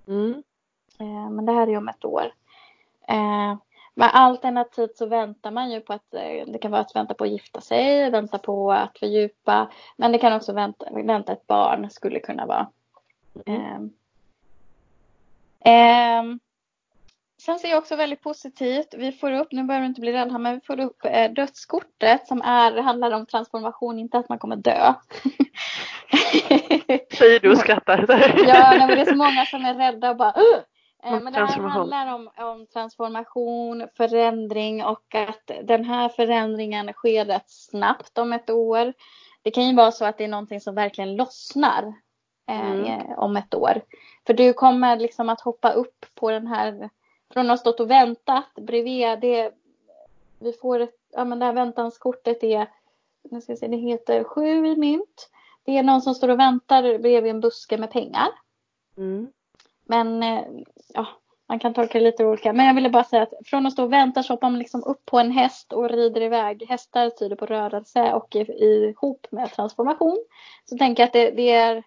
[0.08, 0.44] Mm.
[1.00, 2.34] Eh, men det här är ju om ett år.
[3.08, 3.56] Eh,
[3.94, 7.24] men alternativt så väntar man ju på att eh, det kan vara att vänta på
[7.24, 9.72] att gifta sig, vänta på att fördjupa.
[9.98, 12.68] Men det kan också vänta, vänta ett barn skulle kunna vara.
[13.46, 13.90] Mm.
[17.46, 20.32] Sen ser jag också väldigt positivt, vi får upp, nu behöver du inte bli rädd
[20.32, 24.40] här, men vi får upp eh, dödskortet som är, handlar om transformation, inte att man
[24.40, 24.94] kommer dö.
[27.18, 28.06] Säger du och skrattar.
[28.48, 30.34] ja, nej, men det är så många som är rädda och bara!
[31.04, 36.94] Eh, Om Men det här handlar om, om transformation, förändring och att den här förändringen
[36.94, 38.94] sker rätt snabbt om ett år.
[39.42, 41.84] Det kan ju vara så att det är någonting som verkligen lossnar
[42.50, 43.02] eh, Mm.
[43.18, 43.82] om ett år.
[44.28, 46.90] För du kommer liksom att hoppa upp på den här,
[47.32, 49.52] från att ha stått och väntat bredvid, det,
[50.40, 52.68] vi får ett, ja men det här väntanskortet är,
[53.24, 55.30] nu ska jag se, det heter sju i mynt.
[55.64, 58.28] Det är någon som står och väntar bredvid en buske med pengar.
[58.98, 59.28] Mm.
[59.86, 60.44] Men eh,
[60.94, 61.08] ja,
[61.48, 62.54] man kan tolka det lite olika.
[62.54, 64.84] Men jag ville bara säga att från att stå och vänta så hoppar man liksom
[64.84, 66.66] upp på en häst och rider iväg.
[66.70, 70.26] Hästar tyder på rörelse och i- ihop med transformation.
[70.66, 71.84] Så tänker jag att det, det är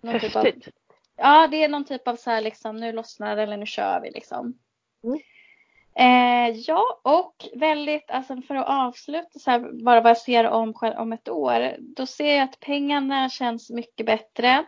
[0.00, 0.68] någon typ av, Häftigt.
[1.16, 4.00] Ja, det är någon typ av så här liksom nu lossnar det eller nu kör
[4.00, 4.58] vi liksom.
[5.06, 5.18] Mm.
[5.98, 10.74] Eh, ja, och väldigt, alltså för att avsluta så här, bara vad jag ser om,
[10.96, 11.76] om ett år.
[11.78, 14.64] Då ser jag att pengarna känns mycket bättre.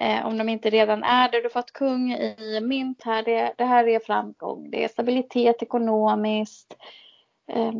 [0.00, 1.38] Eh, om de inte redan är det.
[1.38, 3.22] Du har fått kung i mynt här.
[3.22, 4.70] Det, det här är framgång.
[4.70, 6.76] Det är stabilitet ekonomiskt.
[7.52, 7.72] Eh,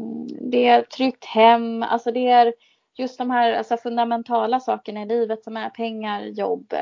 [0.51, 1.83] det är tryggt hem.
[1.83, 2.55] Alltså det är
[2.97, 6.75] just de här alltså fundamentala sakerna i livet som är pengar, jobb,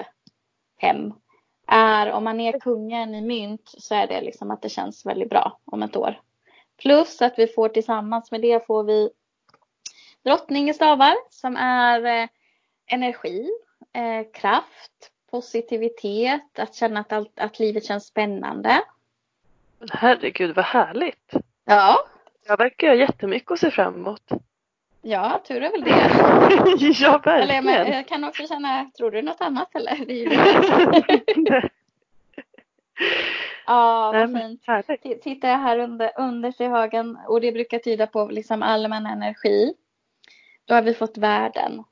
[0.79, 1.13] hem.
[1.67, 5.31] Är, om man är kungen i mynt så är det liksom att det känns väldigt
[5.31, 6.21] bra om ett år.
[6.83, 9.11] Plus att vi får tillsammans med det får vi
[10.25, 12.29] drottning i stavar som är eh,
[12.87, 13.51] energi,
[13.93, 18.83] eh, kraft, positivitet, att känna att, allt, att livet känns spännande.
[19.79, 21.33] Men herregud vad härligt.
[21.65, 21.99] Ja,
[22.47, 24.33] Jag verkar ha jättemycket att se fram emot.
[25.03, 25.91] Ja, tur är väl det.
[27.01, 31.71] ja, Eller men, jag kan också känna, tror du något annat eller?
[33.67, 34.63] Ja, vad fint.
[35.03, 39.07] T- Tittar jag här under, underst i högen och det brukar tyda på liksom allmän
[39.07, 39.75] energi.
[40.65, 41.85] Då har vi fått världen.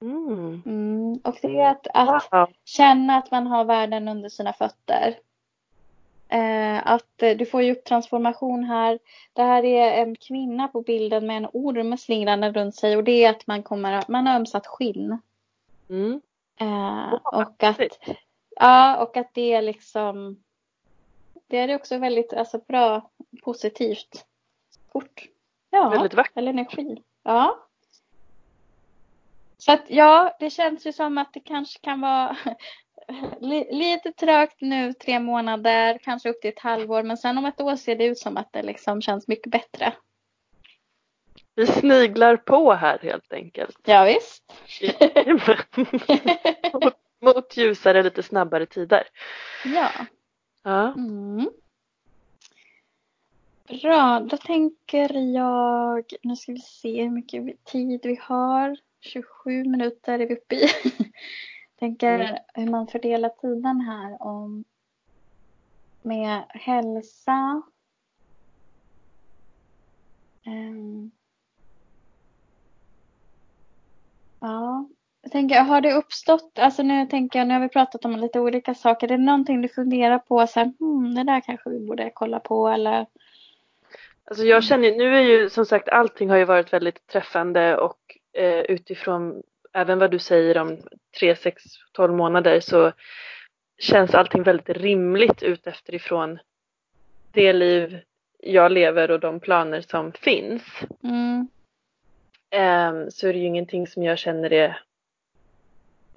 [0.00, 0.62] Mm.
[0.66, 1.20] Mm.
[1.24, 2.46] Och det är att, att Wow.
[2.64, 5.14] känna att man har världen under sina fötter.
[6.28, 8.98] Eh, att eh, du får ju upp transformation här.
[9.32, 13.24] Det här är en kvinna på bilden med en orm slingrande runt sig och det
[13.24, 15.18] är att man kommer, man har ömsat skinn.
[15.88, 16.20] Mm.
[16.60, 17.98] Eh, och att,
[18.56, 20.42] ja, och att det är liksom,
[21.46, 23.10] det är också väldigt alltså, bra,
[23.42, 24.26] positivt
[24.92, 25.28] kort.
[25.70, 26.36] Ja, Väldigt vackert.
[26.36, 27.02] eller energi.
[27.22, 27.58] Ja.
[29.58, 32.36] Så att ja, det känns ju som att det kanske kan vara
[33.40, 37.60] li- lite trögt nu, tre månader, kanske upp till ett halvår, men sen om ett
[37.60, 39.92] år ser det ut som att det liksom känns mycket bättre.
[41.54, 43.78] Vi sniglar på här helt enkelt.
[43.84, 44.52] Ja, visst.
[46.72, 46.94] mot,
[47.36, 49.02] mot ljusare, lite snabbare tider.
[49.64, 49.90] ja.
[50.62, 50.92] Ja.
[50.92, 51.50] Mm.
[53.82, 58.76] Bra, då tänker jag, nu ska vi se hur mycket tid vi har.
[59.00, 60.68] 27 minuter är vi uppe i.
[61.78, 62.36] tänker Mm.
[62.54, 64.64] hur man fördelar tiden här om
[66.02, 67.62] med hälsa.
[70.44, 71.10] Ehm.
[74.40, 74.88] Ja,
[75.22, 78.40] jag tänker, har det uppstått, alltså nu tänker jag, nu har vi pratat om lite
[78.40, 79.12] olika saker.
[79.12, 82.40] Är det någonting du funderar på så här, hmm, det där kanske vi borde kolla
[82.40, 83.06] på eller?
[84.24, 87.98] Alltså jag känner, nu är ju som sagt allting har ju varit väldigt träffande och
[88.32, 89.42] eh, utifrån
[89.78, 90.78] även vad du säger om
[91.18, 91.62] 3, 6,
[91.92, 92.92] 12 månader så
[93.78, 96.38] känns allting väldigt rimligt utifrån
[97.32, 98.00] det liv
[98.38, 100.62] jag lever och de planer som finns.
[101.02, 101.48] Mm.
[102.50, 104.82] Ehm, så är det ju ingenting som jag känner är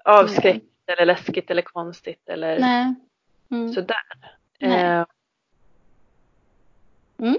[0.04, 2.94] avskräckt eller läskigt eller konstigt eller Nej.
[3.50, 3.72] Mm.
[3.72, 4.36] sådär.
[4.58, 5.04] Nej.
[7.18, 7.38] Mm.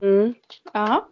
[0.00, 0.34] mm,
[0.72, 1.08] Ja.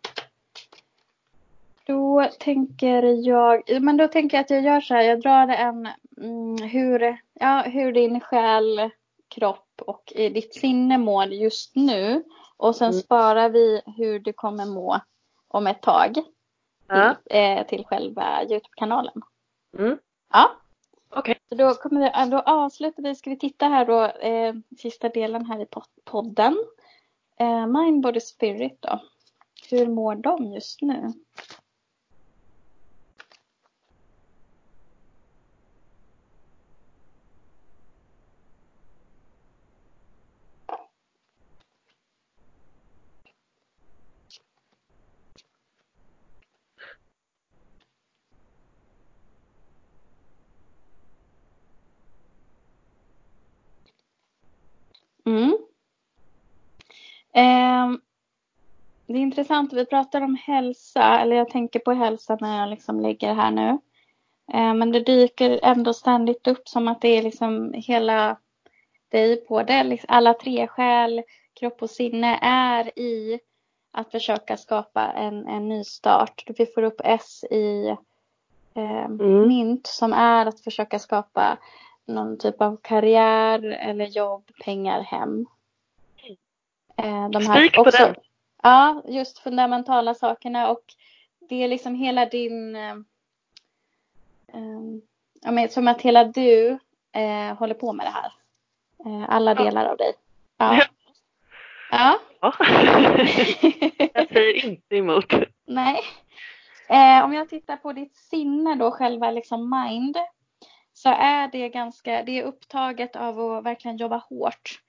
[2.39, 6.69] Tänker jag, men då tänker jag att jag gör så här, jag drar en mm,
[6.69, 8.91] hur, ja, hur din själ,
[9.29, 12.25] kropp och ditt sinne mår just nu.
[12.57, 13.01] Och sen Mm.
[13.03, 15.01] sparar vi hur du kommer må
[15.49, 16.17] om ett tag
[16.89, 19.23] ja, till, eh, till själva Youtube-kanalen.
[19.79, 19.99] mm,
[20.33, 20.51] Ja,
[21.11, 21.39] okej.
[21.49, 25.47] så då, kommer vi, då avslutar vi, ska vi titta här då, eh, sista delen
[25.47, 26.57] här i pod- podden.
[27.39, 29.01] Eh, Mind, Body, Spirit då.
[29.71, 31.13] Hur mår de just nu?
[59.13, 63.01] det är intressant, vi pratar om hälsa, eller jag tänker på hälsa när jag liksom
[63.01, 63.79] ligger här nu.
[64.53, 68.37] Eh, men det dyker ändå ständigt upp som att det är liksom hela
[69.09, 69.83] dig på det.
[69.83, 71.23] Liksom alla tre själ,
[71.61, 73.41] kropp och sinne är i
[73.93, 76.45] att försöka skapa en, en ny start.
[76.59, 77.89] Vi får upp S i
[78.75, 79.49] eh, mm.
[79.49, 81.59] mynt som är att försöka skapa
[82.07, 85.47] någon typ av karriär eller jobb, pengar, hem.
[86.97, 88.15] Eh, de här på också, den!
[88.63, 90.83] Ja, just fundamentala sakerna och
[91.49, 92.97] det är liksom hela din eh,
[94.53, 94.81] eh,
[95.43, 96.79] ja, men som att hela du
[97.13, 98.33] eh, håller på med det här.
[99.07, 99.91] Eh, alla delar ja.
[99.91, 100.13] av dig.
[100.57, 100.83] Ja.
[101.91, 102.19] Ja.
[102.41, 102.55] ja.
[104.15, 105.35] jag säger inte emot.
[105.67, 106.01] Nej.
[106.89, 110.17] Eh, om jag tittar på ditt sinne då, själva liksom mind,
[110.93, 114.81] så är det ganska, det är upptaget av att verkligen jobba hårt.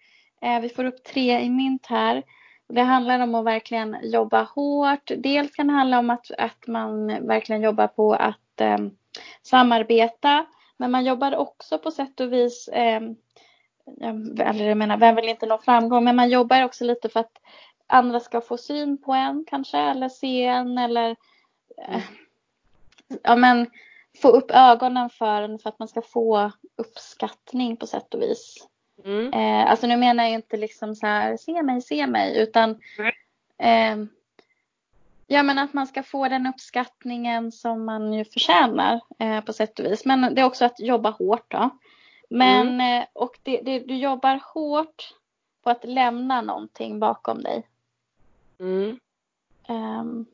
[0.42, 2.24] Eh, vi får upp tre i mynt här.
[2.72, 5.12] Det handlar om att verkligen jobba hårt.
[5.18, 8.78] Dels kan det handla om att, att man verkligen jobbar på att eh,
[9.42, 10.46] samarbeta.
[10.78, 13.02] Men man jobbar också på sätt och vis, eh,
[14.40, 17.42] eller jag menar, vem vill inte nå framgång, men man jobbar också lite för att
[17.88, 21.10] andra ska få syn på en kanske, eller se en, eller
[21.88, 22.02] eh,
[23.24, 23.70] ja men
[24.22, 28.68] få upp ögonen för en för att man ska få uppskattning på sätt och vis.
[29.06, 29.34] Mm.
[29.34, 32.70] Eh, alltså nu menar jag inte liksom så här, se mig, se mig, utan
[33.58, 33.98] eh,
[35.28, 39.80] ja men att man ska få den uppskattningen som man ju förtjänar eh, på sätt
[39.80, 40.06] och vis.
[40.06, 41.70] Men det är också att jobba hårt då.
[42.30, 43.02] Men, mm.
[43.02, 45.14] Eh, och det, det, du jobbar hårt
[45.64, 47.68] på att lämna någonting bakom dig.
[48.60, 49.00] Mm.
[49.68, 50.26] Um,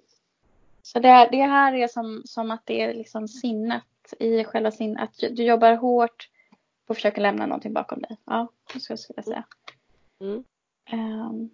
[0.82, 3.84] så det, det här är som, som att det är liksom sinnet
[4.20, 5.04] i själva sinnet.
[5.04, 6.30] Att du jobbar hårt
[6.88, 8.18] att försöka lämna någonting bakom dig.
[8.26, 9.44] Ja, det skulle jag säga.
[10.22, 10.44] Mm.
[10.92, 11.50] Um,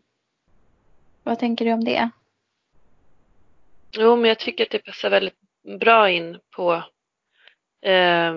[1.23, 2.09] vad tänker du om det?
[3.91, 5.39] Jo, men jag tycker att det passar väldigt
[5.79, 6.83] bra in på
[7.81, 8.33] eh,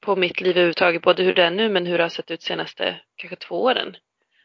[0.00, 2.42] på mitt liv överhuvudtaget, både hur det är nu men hur det har sett ut
[2.42, 3.96] senaste kanske två åren.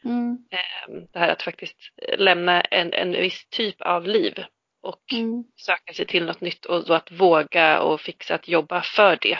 [0.04, 0.44] Mm.
[0.50, 1.76] Eh, det här att faktiskt
[2.18, 4.44] lämna en, en viss typ av liv
[4.80, 5.44] och mm.
[5.56, 9.38] söka sig till något nytt och då att våga och fixa att jobba för det.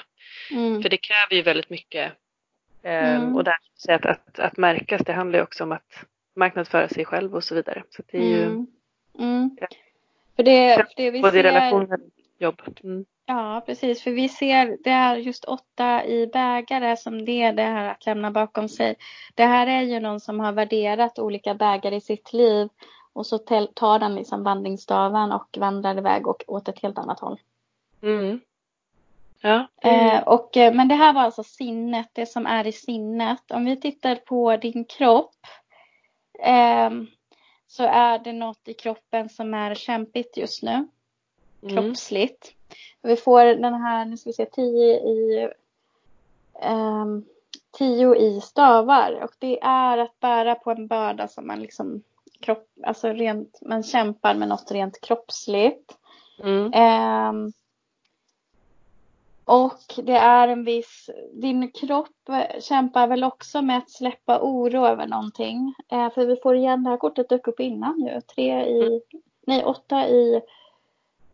[0.51, 0.83] Mm.
[0.83, 2.13] För det kräver ju väldigt mycket.
[2.83, 3.57] Um, och där,
[3.89, 6.05] att, att, att märkas, det handlar ju också om att
[6.37, 7.83] marknadsföra sig själv och så vidare.
[7.91, 8.45] Så det är ju...
[8.45, 8.67] Mm.
[9.19, 9.57] Mm.
[10.37, 11.43] För det, för det vi Både ser...
[11.43, 12.63] relationer och jobb.
[12.85, 13.05] Mm.
[13.27, 14.03] Ja, precis.
[14.03, 18.07] För vi ser, det är just åtta i bägare som det är det här att
[18.07, 18.95] lämna bakom sig.
[19.35, 22.69] Det här är ju någon som har värderat olika bägare i sitt liv
[23.13, 23.39] och så
[23.75, 27.41] tar den liksom vandringsstaven och vandrar iväg och åt ett helt annat håll.
[28.03, 28.41] Mm.
[29.43, 29.67] Ja.
[29.83, 33.51] Eh, och, eh, men det här var alltså sinnet, det som är i sinnet.
[33.51, 35.37] Om vi tittar på din kropp
[36.39, 36.91] eh,
[37.67, 40.89] så är det något i kroppen som är kämpigt just nu.
[41.63, 41.75] Mm.
[41.75, 42.53] Kroppsligt.
[43.03, 45.49] Vi får den här, nu ska vi se, tio i
[46.63, 47.07] eh,
[47.79, 52.03] tio i stavar och det är att bära på en börda som man liksom
[52.41, 55.99] kropp, alltså rent, man kämpar med något rent kroppsligt.
[56.43, 56.73] Mm.
[59.45, 62.31] Och det är en viss, din kropp
[62.61, 65.75] kämpar väl också med att släppa oro över någonting.
[65.89, 69.01] Eh, för vi får igen, det här kortet dök upp innan ju, tre i, mm.
[69.47, 70.43] nej åtta i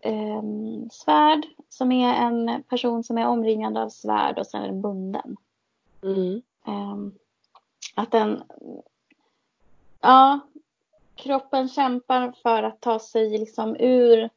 [0.00, 0.42] eh,
[0.90, 5.36] svärd som är en person som är omringad av svärd och sen är den bunden.
[6.02, 6.42] Mm.
[6.66, 6.96] Eh,
[7.94, 8.42] att den,
[10.00, 10.40] ja,
[11.14, 14.30] kroppen kämpar för att ta sig liksom ur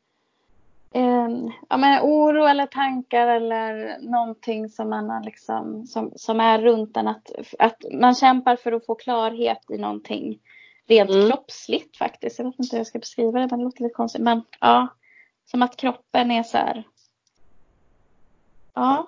[0.93, 1.29] eh,
[1.69, 6.97] ja, men oro eller tankar eller någonting som man har liksom, som, som är runt
[6.97, 7.07] en.
[7.07, 10.39] Att, att man kämpar för att få klarhet i någonting
[10.87, 11.29] rent mm.
[11.29, 12.39] kroppsligt faktiskt.
[12.39, 14.21] Jag vet inte hur jag ska beskriva det, men det låter lite konstigt.
[14.21, 14.87] Men ja,
[15.45, 16.83] som att kroppen är så här.
[18.73, 19.07] Ja,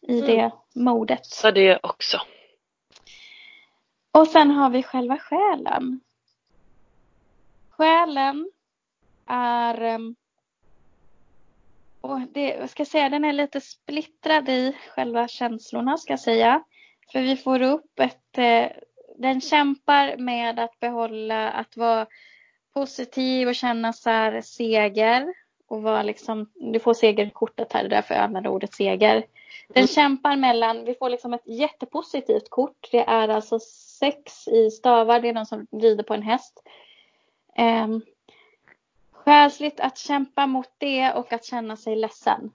[0.00, 0.26] i mm.
[0.26, 1.26] det modet.
[1.26, 2.18] Så det också.
[4.10, 6.00] Och sen har vi själva själen.
[7.70, 8.50] Själen
[9.26, 10.14] är ehm,
[12.04, 16.62] och det, jag ska säga, den är lite splittrad i själva känslorna ska jag säga.
[17.12, 18.66] För vi får upp ett, eh,
[19.16, 22.06] den kämpar med att behålla, att vara
[22.74, 25.34] positiv och känna så här seger.
[25.68, 29.14] Och vara liksom, du får segerkortet här, det är därför jag använder ordet seger.
[29.68, 29.86] Den mm.
[29.88, 32.88] kämpar mellan, vi får liksom ett jättepositivt kort.
[32.90, 33.58] Det är alltså
[33.98, 36.62] sex i stavar, det är någon som rider på en häst.
[37.58, 38.02] Um,
[39.24, 42.50] Själsligt att kämpa mot det och att känna sig ledsen.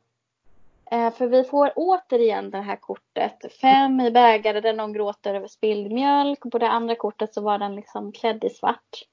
[0.92, 3.54] Eh, för vi får återigen det här kortet.
[3.62, 6.40] Fem i bägare där någon gråter över spilld mjölk.
[6.52, 9.04] På det andra kortet så var den liksom klädd i svart.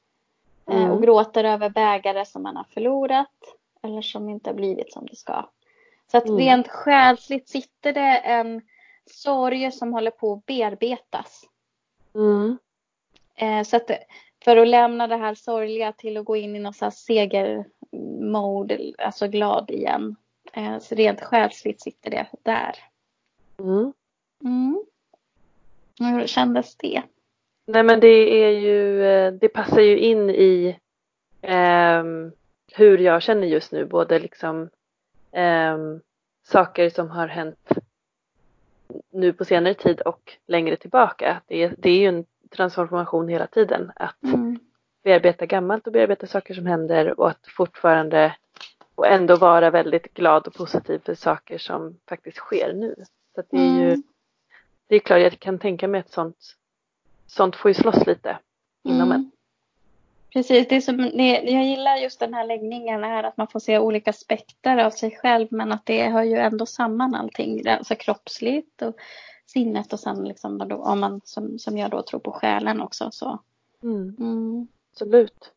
[0.71, 0.91] eh, Mm.
[0.91, 3.33] och gråter över bägare som man har förlorat
[3.83, 5.49] eller som inte har blivit som det ska.
[6.11, 6.39] Så att Mm.
[6.39, 8.63] rent själsligt sitter det en
[9.11, 11.45] sorg som håller på att bearbetas.
[12.15, 12.59] Mm.
[13.35, 13.91] Eh, så att
[14.47, 19.29] för att lämna det här sorgliga till att gå in i någon här segermode, alltså
[19.29, 20.17] glad igen.
[20.53, 22.75] Eh, så rent själsligt sitter det där.
[23.59, 23.93] Mm.
[24.45, 24.85] Mm.
[25.99, 27.03] Hur kändes det?
[27.67, 30.79] Nej men det är ju, eh, det passar ju in i
[31.43, 32.33] ehm,
[32.73, 34.69] hur jag känner just nu, både liksom
[35.33, 36.01] ehm,
[36.43, 37.69] saker som har hänt
[39.11, 41.43] nu på senare tid och längre tillbaka.
[41.47, 42.25] Det är, det är ju en
[42.57, 44.59] transformation hela tiden att Mm.
[45.05, 48.37] bearbeta gammalt och bearbeta saker som händer och att fortfarande
[48.95, 52.95] och ändå vara väldigt glad och positiv för saker som faktiskt sker nu.
[53.35, 54.03] Så det är ju, Mm.
[54.89, 56.37] det är klart jag kan tänka mig att sånt,
[57.27, 58.39] sånt får ju slåss lite
[58.85, 59.17] inom en.
[59.17, 59.31] Mm.
[60.33, 63.61] Precis, det är som, det, jag gillar just den här läggningen här att man får
[63.61, 67.95] se olika aspekter av sig själv men att det hör ju ändå samman allting, alltså
[67.95, 68.97] kroppsligt och
[69.47, 73.11] sinnet och sen liksom då, om man som, som jag då tror på själen också
[73.11, 73.39] så.
[73.83, 74.69] Mm, Mm.
[74.93, 75.53] absolut.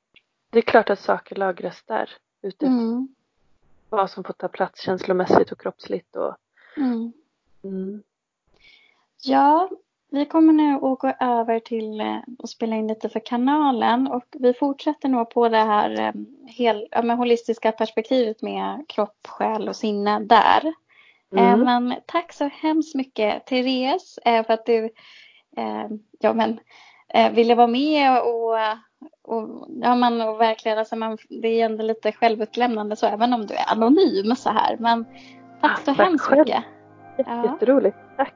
[0.50, 2.10] Det är klart att saker lagras där
[2.42, 2.66] ute.
[2.66, 3.08] Mm.
[3.90, 6.36] Vad som får ta plats känslomässigt och kroppsligt och
[6.78, 7.14] Mm.
[7.64, 8.04] mm,
[9.24, 9.70] Ja,
[10.10, 14.26] vi kommer nu att gå över till eh, att spela in lite för kanalen och
[14.32, 16.14] vi fortsätter nog på det här eh,
[16.48, 20.74] hel, ja, med holistiska perspektivet med kropp, själ och sinne där.
[21.36, 24.86] Eh, mm, Men tack så hemskt mycket Therese eh, för att du
[25.58, 25.86] eh,
[26.20, 26.60] ja, men,
[27.14, 28.54] eh, ville vara med och,
[29.22, 33.46] och, ja, men, och verkligen, alltså man, det är ändå lite självutlämnande så även om
[33.46, 34.78] du är anonym så här.
[34.80, 35.06] Men
[35.62, 36.40] tack så Ah, tack hemskt själv.
[36.40, 36.64] mycket.
[37.18, 37.44] jätte, Ja.
[37.46, 37.98] jätteroligt.
[38.18, 38.34] Tack.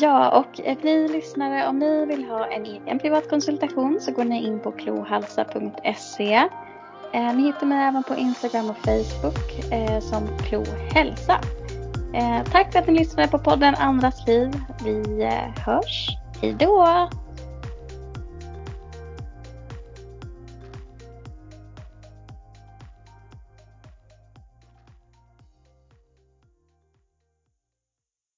[0.00, 4.24] Ja, och eh, ni lyssnare, om ni vill ha en egen privat konsultation så går
[4.24, 6.34] ni in på klohalsa.se.
[7.12, 11.38] Eh, ni hittar mig även på Instagram och Facebook eh, som klohälsa.
[12.14, 14.50] Eh, tack för att ni lyssnade på podden Andras liv.
[14.84, 16.08] Vi eh, hörs.
[16.40, 17.08] Hej då!